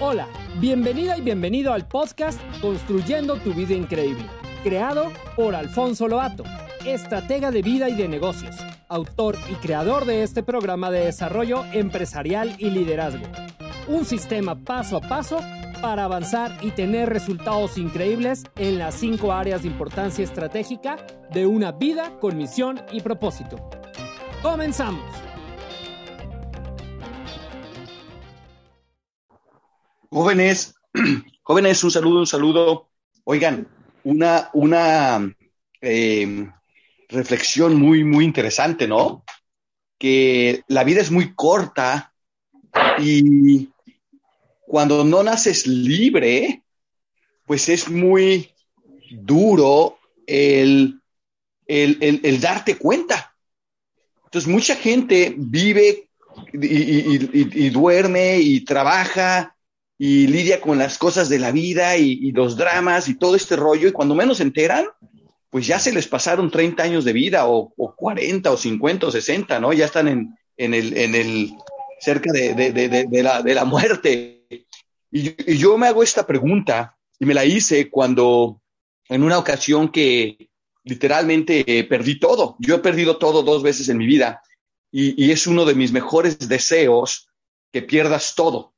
[0.00, 0.26] Hola,
[0.58, 4.26] bienvenida y bienvenido al podcast Construyendo tu vida increíble,
[4.64, 6.42] creado por Alfonso Loato,
[6.84, 8.56] estratega de vida y de negocios,
[8.88, 13.24] autor y creador de este programa de desarrollo empresarial y liderazgo.
[13.86, 15.38] Un sistema paso a paso
[15.80, 20.96] para avanzar y tener resultados increíbles en las cinco áreas de importancia estratégica
[21.30, 23.70] de una vida con misión y propósito.
[24.42, 25.23] Comenzamos.
[30.14, 30.76] Jóvenes,
[31.42, 32.88] jóvenes, un saludo, un saludo.
[33.24, 33.66] Oigan,
[34.04, 35.34] una, una
[35.80, 36.48] eh,
[37.08, 39.24] reflexión muy, muy interesante, ¿no?
[39.98, 42.14] Que la vida es muy corta
[43.00, 43.70] y
[44.68, 46.62] cuando no naces libre,
[47.44, 48.52] pues es muy
[49.10, 51.00] duro el,
[51.66, 53.34] el, darte cuenta.
[54.26, 56.08] Entonces, mucha gente vive
[56.52, 59.53] y duerme y trabaja
[59.98, 63.88] y lidia con las cosas de la vida y, los dramas y todo este rollo,
[63.88, 64.86] y cuando menos se enteran,
[65.50, 69.60] pues ya se les pasaron 30 años de vida, o, 40, o 50, o 60,
[69.60, 69.72] ¿no?
[69.72, 71.52] Ya están en, en el, en el,
[72.00, 74.46] cerca de, de, de, la, de la muerte.
[75.12, 78.60] Y, yo me hago esta pregunta, y me la hice cuando,
[79.08, 80.50] en una ocasión que
[80.82, 82.56] literalmente eh, perdí todo.
[82.58, 84.42] Yo he perdido todo dos veces en mi vida,
[84.96, 87.28] y es uno de mis mejores deseos
[87.72, 88.73] que pierdas todo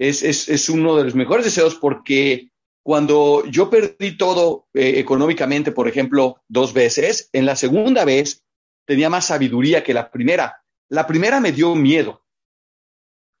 [0.00, 2.50] es, uno de los mejores deseos porque
[2.82, 8.42] cuando yo perdí todo eh, económicamente, por ejemplo, dos veces, en la segunda vez
[8.86, 10.62] tenía más sabiduría que la primera.
[10.88, 12.24] La primera me dio miedo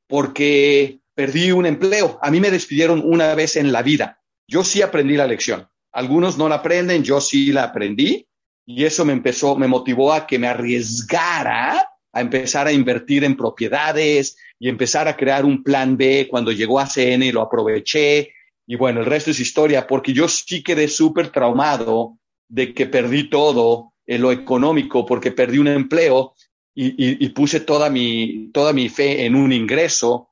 [0.06, 2.18] porque perdí un empleo.
[2.22, 4.20] A mí me despidieron una vez en la vida.
[4.46, 5.66] Yo sí aprendí la lección.
[5.92, 8.26] Algunos no la aprenden, yo sí la aprendí
[8.66, 13.36] y eso me empezó, me motivó a que me arriesgara a empezar a invertir en
[13.36, 16.26] propiedades y empezar a crear un plan B.
[16.30, 18.32] Cuando llegó a CN lo aproveché
[18.66, 23.28] y bueno, el resto es historia porque yo sí quedé súper traumado de que perdí
[23.28, 26.34] todo en lo económico porque perdí un empleo
[26.74, 30.30] y, puse toda mi, toda mi fe en un ingreso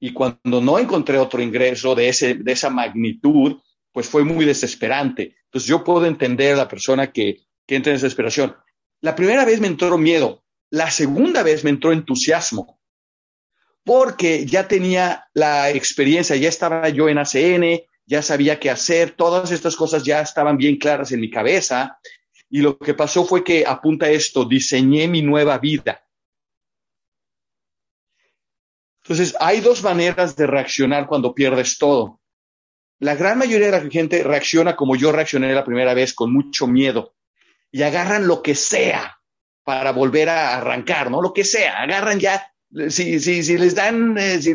[0.00, 3.58] y cuando no encontré otro ingreso de, ese, de esa magnitud,
[3.92, 5.36] pues fue muy desesperante.
[5.44, 8.56] Entonces yo puedo entender a la persona que, que entra en desesperación.
[9.00, 12.80] La primera vez me entró miedo, la segunda vez me entró entusiasmo,
[13.84, 19.50] porque ya tenía la experiencia, ya estaba yo en ACN, ya sabía qué hacer, todas
[19.50, 21.98] estas cosas ya estaban bien claras en mi cabeza.
[22.48, 26.04] Y lo que pasó fue que, apunta esto, diseñé mi nueva vida.
[29.02, 32.20] Entonces, hay dos maneras de reaccionar cuando pierdes todo.
[32.98, 36.66] La gran mayoría de la gente reacciona como yo reaccioné la primera vez, con mucho
[36.66, 37.14] miedo,
[37.70, 39.15] y agarran lo que sea
[39.66, 41.20] para volver a arrancar, ¿no?
[41.20, 42.54] Lo que sea, agarran ya,
[42.88, 44.54] si, si, les dan, eh, si,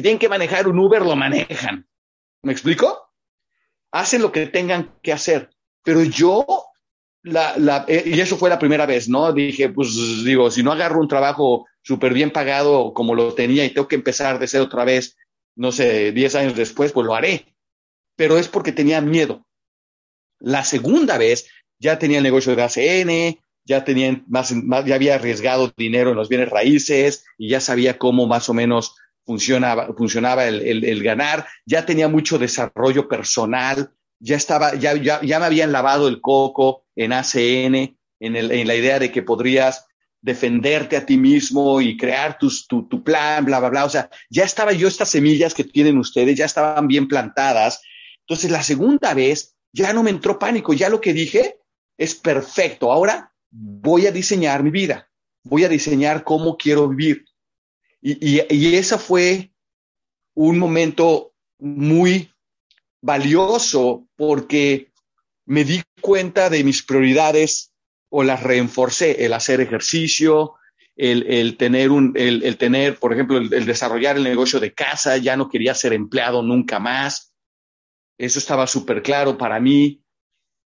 [0.00, 1.84] tienen que manejar un Uber, lo manejan.
[2.44, 3.10] ¿Me explico?
[3.90, 5.50] Hacen lo que tengan que hacer.
[5.82, 6.46] Pero yo,
[7.24, 9.32] la, la, eh, y eso fue la primera vez, ¿no?
[9.32, 13.70] Dije, pues digo, si no agarro un trabajo súper bien pagado como lo tenía y
[13.70, 15.16] tengo que empezar de ser otra vez,
[15.56, 17.52] no sé, 10 años después, pues lo haré.
[18.14, 19.44] Pero es porque tenía miedo.
[20.38, 21.48] La segunda vez
[21.80, 24.54] ya tenía el negocio de ACN, ya tenían más,
[24.86, 28.96] ya había arriesgado dinero en los bienes raíces y ya sabía cómo más o menos
[29.24, 35.72] funcionaba, funcionaba el, ganar, ya tenía mucho desarrollo personal, ya estaba, ya, ya, me habían
[35.72, 39.86] lavado el coco en ACN, en, en, la idea de que podrías
[40.20, 43.84] defenderte a ti mismo y crear tu, tu plan, bla, bla, bla.
[43.84, 47.82] O sea, ya estaba yo, estas semillas que tienen ustedes, ya estaban bien plantadas.
[48.20, 51.58] Entonces, la segunda vez ya no me entró pánico, ya lo que dije
[51.98, 52.92] es perfecto.
[52.92, 55.08] Ahora voy a diseñar mi vida,
[55.44, 57.26] voy a diseñar cómo quiero vivir.
[58.00, 59.52] Y, y, ese fue
[60.34, 62.32] un momento muy
[63.00, 64.90] valioso porque
[65.44, 67.72] me di cuenta de mis prioridades
[68.08, 70.54] o las reenforcé, el hacer ejercicio,
[70.96, 75.36] el, tener un, el, tener, por ejemplo, el, el, desarrollar el negocio de casa, ya
[75.36, 77.34] no quería ser empleado nunca más.
[78.18, 80.01] Eso estaba súper claro para mí.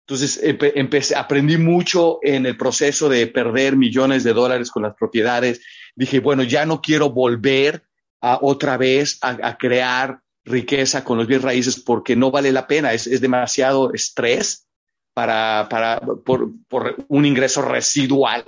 [0.08, 5.62] Entonces, empecé, aprendí mucho en el proceso de perder millones de dólares con las propiedades.
[5.96, 7.84] Dije, bueno, ya no quiero volver
[8.20, 12.94] a otra vez a, crear riqueza con los bienes raíces porque no vale la pena,
[12.94, 14.68] es, demasiado estrés
[15.14, 18.46] para, para por, por, un ingreso residual.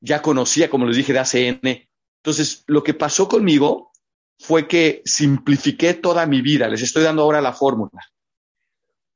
[0.00, 1.88] Ya conocía, como les dije, de ACN.
[2.22, 3.92] Entonces, lo que pasó conmigo
[4.38, 6.68] fue que simplifiqué toda mi vida.
[6.68, 8.02] Les estoy dando ahora la fórmula.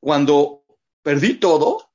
[0.01, 0.60] Cuando
[1.03, 1.91] perdí todo,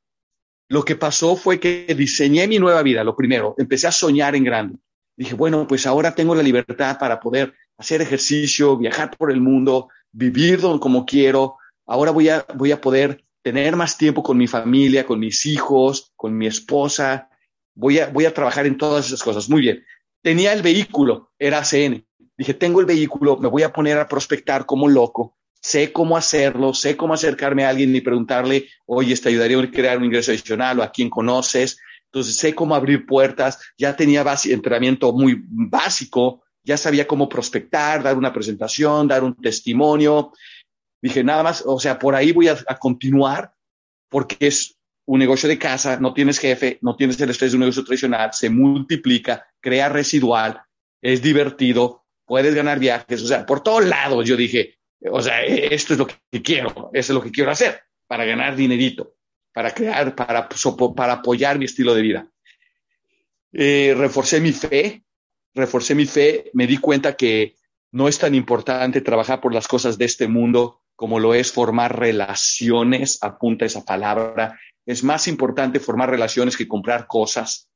[0.68, 4.44] lo que pasó fue que diseñé mi nueva vida, lo primero, empecé a soñar en
[4.44, 4.78] grande.
[5.18, 9.90] Dije, bueno, pues ahora tengo la libertad para poder hacer ejercicio, viajar por el mundo,
[10.12, 11.57] vivir como quiero.
[11.86, 16.12] Ahora voy a, voy a poder tener más tiempo con mi familia, con mis hijos,
[16.16, 17.30] con mi esposa.
[17.75, 19.50] Voy a, voy a trabajar en todas esas cosas.
[19.50, 19.86] Muy bien.
[20.22, 22.06] Tenía el vehículo, era ACN.
[22.38, 25.34] Dije, tengo el vehículo, me voy a poner a prospectar como loco.
[25.65, 29.97] Sé cómo hacerlo, sé cómo acercarme a alguien y preguntarle, oye, ¿te ayudaría a crear
[29.97, 31.79] un ingreso adicional o a quién conoces?
[32.06, 38.15] Entonces sé cómo abrir puertas, ya tenía entrenamiento muy básico, ya sabía cómo prospectar, dar
[38.15, 40.33] una presentación, dar un testimonio.
[41.01, 43.51] Dije, nada más, o sea, por ahí voy a, continuar
[44.07, 44.77] porque es
[45.07, 48.29] un negocio de casa, no tienes jefe, no tienes el estrés de un negocio tradicional,
[48.33, 50.61] se multiplica, crea residual,
[51.01, 54.75] es divertido, puedes ganar viajes, o sea, por todos lados yo dije,
[55.12, 58.56] o sea, esto es lo que quiero, eso es lo que quiero hacer para ganar
[58.56, 59.16] dinerito,
[59.54, 60.48] para crear, para,
[60.96, 62.28] para apoyar mi estilo de vida.
[63.54, 65.04] Eh, reforcé mi fe,
[65.54, 67.56] reforcé mi fe, me di cuenta que
[67.92, 71.98] no es tan importante trabajar por las cosas de este mundo como lo es formar
[71.98, 74.60] relaciones, apunta esa palabra.
[74.86, 77.69] Es más importante formar relaciones que comprar cosas.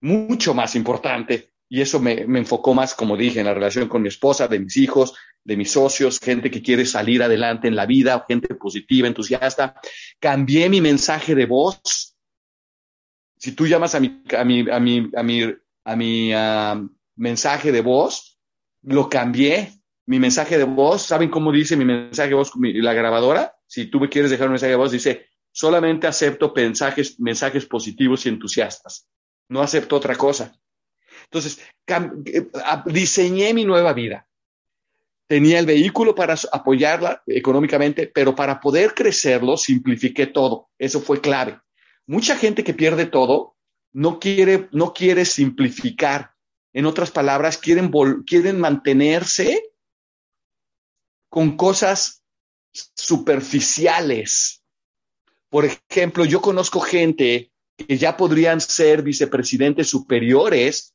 [0.00, 1.52] Mucho más importante.
[1.68, 4.60] Y eso me, me, enfocó más, como dije, en la relación con mi esposa, de
[4.60, 9.06] mis hijos, de mis socios, gente que quiere salir adelante en la vida, gente positiva,
[9.06, 9.74] entusiasta.
[10.18, 12.16] Cambié mi mensaje de voz.
[13.36, 15.54] Si tú llamas a mi, a mi, a mi, a mi
[15.84, 16.82] a mi ah,
[17.16, 18.38] mensaje de voz,
[18.82, 19.72] lo cambié.
[20.06, 22.52] Mi mensaje de voz, ¿saben cómo dice mi mensaje de voz?
[22.58, 27.18] La grabadora, si tú me quieres dejar un mensaje de voz, dice, solamente acepto mensajes,
[27.18, 29.08] mensajes positivos y entusiastas.
[29.48, 30.52] No acepto otra cosa.
[31.24, 32.46] Entonces, eh,
[32.84, 34.28] diseñé mi nueva vida.
[35.26, 40.68] Tenía el vehículo para apoyarla económicamente, pero para poder crecerlo, simplifiqué todo.
[40.78, 41.58] Eso fue clave.
[42.06, 43.56] Mucha gente que pierde todo
[43.92, 46.32] no quiere, no quiere simplificar.
[46.72, 47.90] En otras palabras, quieren,
[48.26, 49.62] quieren mantenerse
[51.30, 52.22] con cosas
[52.72, 54.62] superficiales.
[55.48, 60.93] Por ejemplo, yo conozco gente que ya podrían ser vicepresidentes superiores,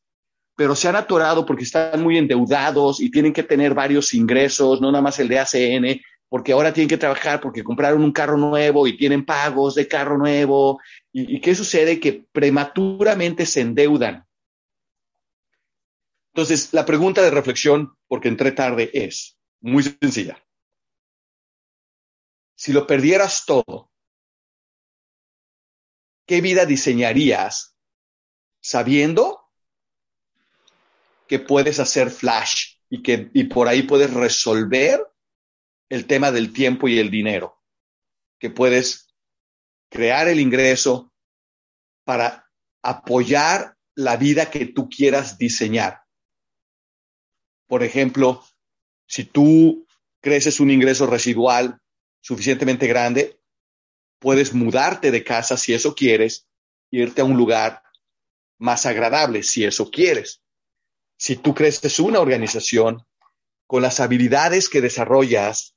[0.60, 4.92] pero se han atorado porque están muy endeudados y tienen que tener varios ingresos, no
[4.92, 8.86] nada más el de ACN, porque ahora tienen que trabajar porque compraron un carro nuevo
[8.86, 10.82] y tienen pagos de carro nuevo.
[11.14, 12.02] ¿Y, qué sucede?
[12.02, 14.28] Que prematuramente se endeudan.
[16.34, 20.46] Entonces, la pregunta de reflexión, porque entré tarde, es muy sencilla.
[22.58, 23.94] Si lo perdieras todo,
[26.28, 27.78] ¿qué vida diseñarías
[28.60, 29.49] sabiendo
[31.30, 35.00] que puedes hacer flash y que y por ahí puedes resolver
[35.88, 37.62] el tema del tiempo y el dinero,
[38.40, 39.14] que puedes
[39.90, 41.14] crear el ingreso
[42.04, 42.50] para
[42.82, 46.02] apoyar la vida que tú quieras diseñar.
[47.68, 48.44] Por ejemplo,
[49.08, 49.86] si tú
[50.22, 51.80] creces un ingreso residual
[52.22, 53.40] suficientemente grande,
[54.18, 56.48] puedes mudarte de casa si eso quieres,
[56.90, 57.84] irte a un lugar
[58.58, 60.42] más agradable si eso quieres.
[61.20, 63.06] Si tú creces una organización
[63.68, 65.76] con las habilidades que desarrollas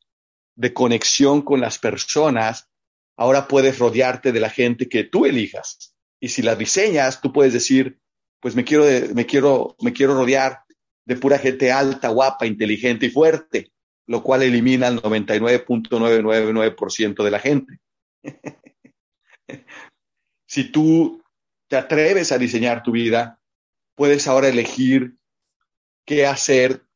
[0.55, 2.71] de conexión con las personas,
[3.17, 5.97] ahora puedes rodearte de la gente que tú elijas.
[6.21, 7.99] Y si la diseñas, tú puedes decir,
[8.41, 8.85] pues me quiero,
[9.15, 10.61] me quiero, me quiero rodear
[11.05, 13.73] de pura gente alta, guapa, inteligente y fuerte,
[14.06, 17.81] lo cual elimina el 99.999% de la gente.
[20.46, 21.20] si tú
[21.69, 23.41] te atreves a diseñar tu vida,
[23.96, 25.17] puedes ahora elegir
[26.05, 26.87] qué hacer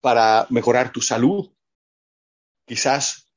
[0.00, 1.50] para mejorar tu salud,
[2.66, 3.30] quizás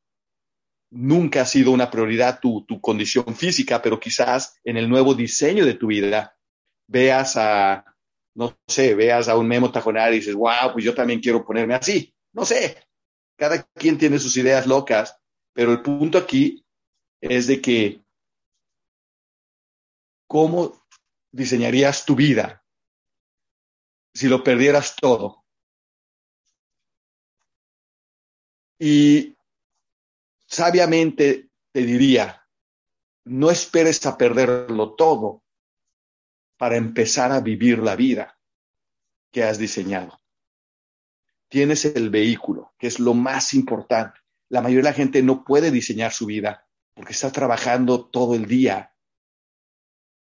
[0.89, 5.73] nunca ha sido una prioridad tu, condición física, pero quizás en el nuevo diseño de
[5.73, 6.37] tu vida
[6.87, 7.85] veas a,
[8.35, 11.73] no sé, veas a un Memo Tajonar y dices, wow, pues yo también quiero ponerme
[11.73, 12.13] así.
[12.33, 12.77] No sé,
[13.37, 15.19] cada quien tiene sus ideas locas,
[15.53, 16.65] pero el punto aquí
[17.21, 18.03] es de que
[20.27, 20.85] cómo
[21.31, 22.62] diseñarías tu vida
[24.13, 25.43] si lo perdieras todo.
[28.79, 29.35] Y
[30.45, 32.47] sabiamente te diría,
[33.25, 35.43] no esperes a perderlo todo
[36.57, 38.37] para empezar a vivir la vida
[39.31, 40.19] que has diseñado.
[41.49, 44.19] Tienes el vehículo, que es lo más importante.
[44.49, 48.45] La mayoría de la gente no puede diseñar su vida porque está trabajando todo el
[48.45, 48.95] día,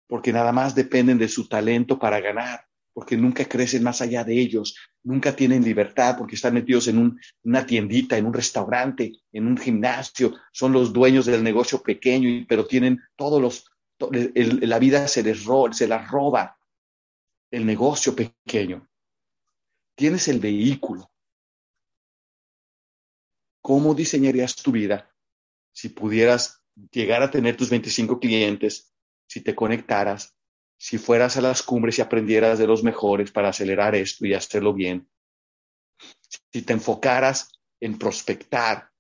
[0.07, 4.39] porque nada más dependen de su talento para ganar porque nunca crecen más allá de
[4.39, 9.57] ellos, nunca tienen libertad porque están metidos en una tiendita, en un restaurante, en un
[9.57, 13.65] gimnasio, son los dueños del negocio pequeño, pero tienen todos los,
[14.11, 16.59] la vida se les roba, se la roba
[17.51, 18.89] el negocio pequeño.
[19.95, 21.11] tienes el vehículo.
[23.61, 25.15] ¿Cómo diseñarías tu vida
[25.71, 28.93] si pudieras llegar a tener tus 25 clientes,
[29.27, 30.35] si te conectaras,
[30.83, 34.75] si fueras a las cumbres y aprendieras de los mejores para acelerar esto y hacerlo
[34.75, 35.09] bien,
[36.53, 38.91] si te enfocaras en prospectar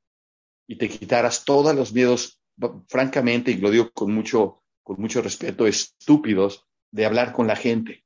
[0.68, 2.40] y te quitaras todos los miedos,
[2.86, 8.04] francamente, y lo digo con mucho, con mucho respeto, estúpidos de hablar con la gente.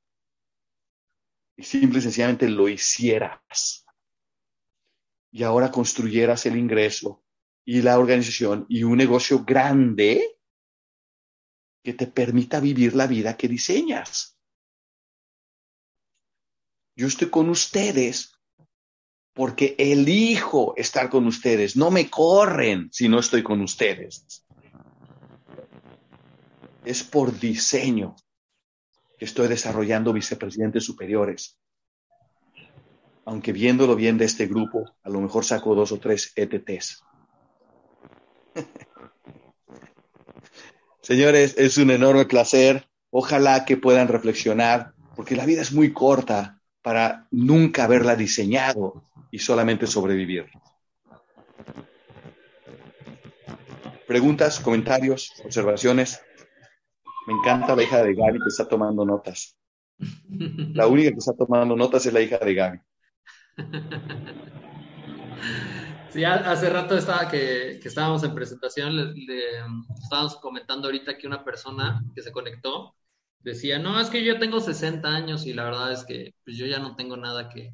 [1.55, 3.85] Y simple y sencillamente lo hicieras.
[5.31, 7.23] Y ahora construyeras el ingreso
[7.63, 10.36] y la organización y un negocio grande
[11.87, 14.37] que te permita vivir la vida que diseñas.
[16.97, 18.33] Yo estoy con ustedes
[19.33, 21.77] porque elijo estar con ustedes.
[21.77, 24.45] No me corren si no estoy con ustedes.
[26.85, 28.17] Es por diseño
[29.17, 31.57] que estoy desarrollando vicepresidentes superiores.
[33.27, 37.05] Aunque viéndolo bien de este grupo, a lo mejor saco dos o tres ETTs.
[41.07, 42.89] Señores, es un enorme placer.
[43.11, 49.39] Ojalá que puedan reflexionar, porque la vida es muy corta para nunca haberla diseñado y
[49.39, 50.47] solamente sobrevivir.
[54.09, 56.21] Preguntas, comentarios, observaciones.
[57.29, 59.57] Me encanta la hija de Gaby que está tomando notas.
[60.75, 62.81] La única que está tomando notas es la hija de Gaby.
[66.11, 69.13] Sí, hace rato estaba que, estábamos en presentación, le,
[70.03, 72.95] estábamos comentando ahorita que una persona que se conectó
[73.41, 76.67] decía, no, es que yo tengo 60 años y la verdad es que pues, yo
[76.67, 77.73] ya no tengo nada que,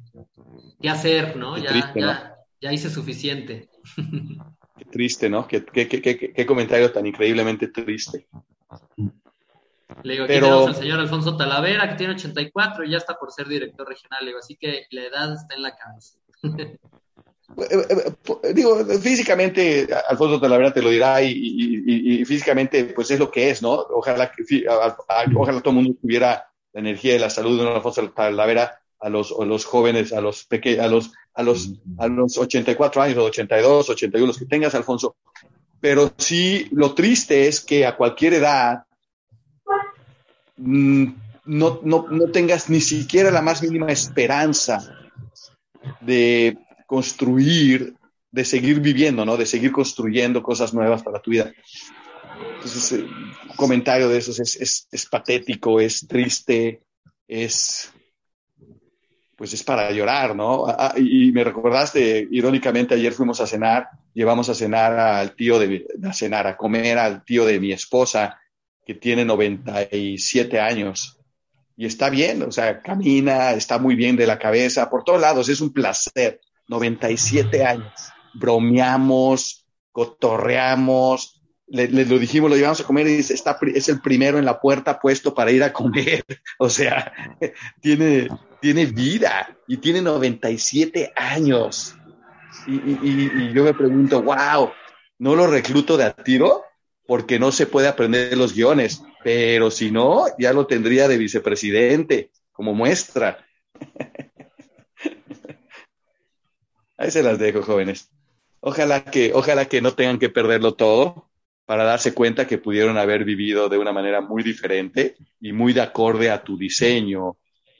[0.87, 1.57] hacer, ¿no?
[1.57, 3.69] Ya, ya, ya, hice suficiente.
[4.77, 5.47] Qué triste, ¿no?
[5.47, 8.27] Qué, qué, qué, comentario tan increíblemente triste.
[10.01, 13.31] Le digo, aquí tenemos al señor Alfonso Talavera, que tiene 84 y ya está por
[13.31, 14.21] ser director regional.
[14.21, 16.17] Le digo, así que la edad está en la cabeza.
[17.57, 23.29] Eh, eh, eh, digo, físicamente, Alfonso Talavera te lo dirá y, físicamente, pues es lo
[23.29, 23.73] que es, ¿no?
[23.73, 24.31] Ojalá,
[25.35, 29.33] ojalá todo el mundo tuviera la energía y la salud de Alfonso Talavera a los,
[29.37, 33.27] a los jóvenes, a los pequeños, a los, a los, a los 84 años, los
[33.27, 35.15] 82, 81, los que tengas, Alfonso.
[35.79, 38.85] Pero sí, lo triste es que a cualquier edad
[40.57, 41.07] mm,
[41.45, 44.79] no, no, no tengas ni siquiera la más mínima esperanza
[45.99, 47.95] de construir,
[48.31, 49.37] de seguir viviendo, ¿no?
[49.37, 51.51] De seguir construyendo cosas nuevas para tu vida.
[52.55, 56.81] Entonces, eh, un comentario de esos es, es, patético, es triste,
[57.27, 57.91] es,
[59.35, 60.65] pues es para llorar, ¿no?
[60.67, 65.59] Ah, ah, y me recordaste, irónicamente, ayer fuimos a cenar, llevamos a cenar al tío
[65.59, 68.39] de, a cenar, a comer al tío de mi esposa,
[68.85, 71.19] que tiene 97 años.
[71.75, 75.49] Y está bien, o sea, camina, está muy bien de la cabeza, por todos lados,
[75.49, 77.93] es un placer 97 años.
[78.33, 84.37] Bromeamos, cotorreamos, le, lo dijimos, lo llevamos a comer y dice, está, es el primero
[84.37, 86.23] en la puerta puesto para ir a comer.
[86.59, 87.11] O sea,
[87.81, 88.29] tiene,
[88.61, 91.95] tiene vida y tiene 97 años.
[92.67, 94.71] Y, y, yo me pregunto, wow,
[95.17, 96.63] ¿no lo recluto de a tiro?
[97.05, 102.31] Porque no se puede aprender los guiones, pero si no, ya lo tendría de vicepresidente,
[102.51, 103.45] como muestra.
[106.97, 108.11] Ahí se las dejo, jóvenes.
[108.59, 111.29] Ojalá que, ojalá que no tengan que perderlo todo
[111.65, 115.81] para darse cuenta que pudieron haber vivido de una manera muy diferente y muy de
[115.81, 117.37] acorde a tu diseño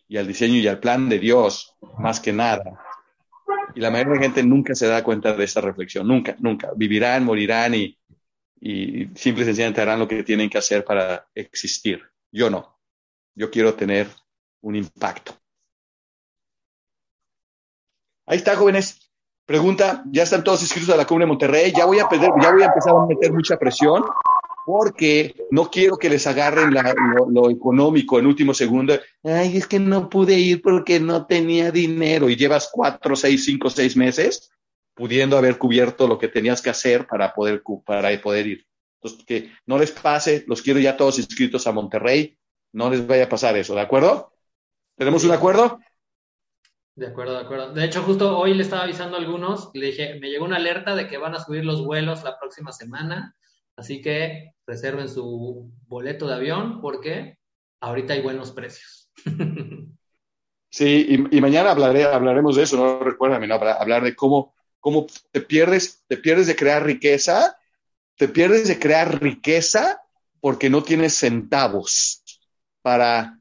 [0.07, 2.79] y al diseño y al plan de Dios, más que nada.
[3.75, 6.71] Y la mayoría de la gente nunca se da cuenta de esta reflexión, nunca, nunca.
[6.75, 7.97] Vivirán, morirán y,
[8.59, 12.01] y simple y sencillamente harán lo que tienen que hacer para existir.
[12.31, 12.79] Yo no.
[13.35, 14.07] Yo quiero tener
[14.61, 15.35] un impacto.
[18.25, 19.11] Ahí está, jóvenes.
[19.45, 22.61] Pregunta, ya están todos inscritos a la Cumbre de Monterrey, ya voy a ya voy
[22.61, 24.03] a empezar a meter mucha presión
[24.65, 26.73] porque no quiero que les agarren
[27.29, 28.97] lo, económico en último segundo.
[29.23, 33.69] Ay, es que no pude ir porque no tenía dinero y llevas cuatro, seis, cinco,
[33.69, 34.49] seis meses
[34.93, 38.67] pudiendo haber cubierto lo que tenías que hacer para poder, para poder ir.
[39.01, 42.37] Entonces, que no les pase, los quiero ya todos inscritos a Monterrey,
[42.71, 44.31] no les vaya a pasar eso, ¿de acuerdo?
[44.95, 45.79] ¿Tenemos un acuerdo?
[46.95, 47.73] De acuerdo, de acuerdo.
[47.73, 50.95] De hecho, justo hoy le estaba avisando a algunos, le dije, me llegó una alerta
[50.95, 53.35] de que van a subir los vuelos la próxima semana,
[53.75, 57.39] así que reserven su boleto de avión porque
[57.79, 59.09] ahorita hay buenos precios.
[60.75, 63.53] Sí, y, mañana hablaré, hablaremos de eso, no recuérdame, ¿no?
[63.53, 67.59] hablar de cómo, cómo te pierdes, te pierdes de crear riqueza,
[68.15, 70.01] te pierdes de crear riqueza
[70.39, 72.23] porque no tienes centavos
[72.81, 73.39] para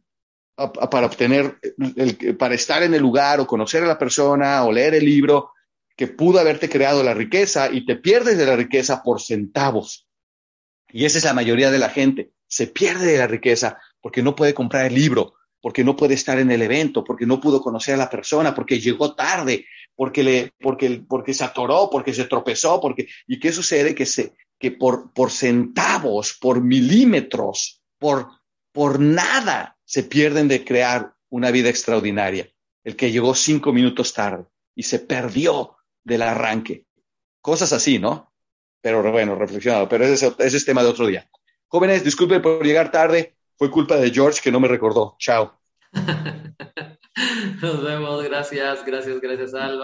[0.54, 1.58] para obtener,
[2.38, 5.52] para estar en el lugar o conocer a la persona o leer el libro
[5.96, 10.06] que pudo haberte creado la riqueza y te pierdes de la riqueza por centavos.
[10.90, 12.32] Y esa es la mayoría de la gente.
[12.46, 16.38] Se pierde de la riqueza porque no puede comprar el libro, porque no puede estar
[16.38, 20.52] en el evento, porque no pudo conocer a la persona, porque llegó tarde, porque, le,
[20.60, 23.08] porque, porque se atoró, porque se tropezó, porque...
[23.26, 23.94] ¿Y qué sucede?
[23.94, 28.28] Que, se, que por, por centavos, por milímetros, por,
[28.72, 32.48] por nada, se pierden de crear una vida extraordinaria.
[32.84, 36.86] El que llegó cinco minutos tarde y se perdió del arranque.
[37.40, 38.32] Cosas así, ¿no?
[38.80, 39.88] Pero bueno, reflexionado.
[39.88, 41.28] Pero ese, ese es tema de otro día.
[41.68, 43.36] Jóvenes, disculpen por llegar tarde.
[43.56, 45.16] Fue culpa de George que no me recordó.
[45.18, 45.58] Chao.
[47.62, 48.24] Nos vemos.
[48.24, 49.80] Gracias, gracias, gracias, Alba.